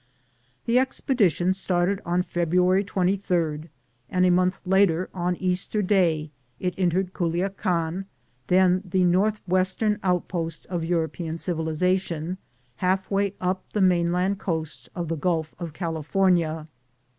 The 0.65 0.79
expedition 0.79 1.53
started 1.53 2.01
on 2.03 2.23
February 2.23 2.83
23d, 2.83 3.69
and 4.09 4.25
a 4.25 4.31
month 4.31 4.59
later, 4.65 5.11
on 5.13 5.35
Easter 5.35 5.83
day, 5.83 6.31
it 6.59 6.73
entered 6.75 7.13
Culiacan, 7.13 8.05
then 8.47 8.81
the 8.83 9.03
northwestern 9.03 9.99
out 10.01 10.27
post 10.27 10.65
of 10.71 10.83
European 10.83 11.37
civilization, 11.37 12.39
half 12.77 13.11
way 13.11 13.35
up 13.39 13.63
the 13.73 13.81
mainland 13.81 14.39
coast 14.39 14.89
of 14.95 15.07
the 15.07 15.15
Gulf 15.15 15.53
of 15.59 15.71
California. 15.71 16.67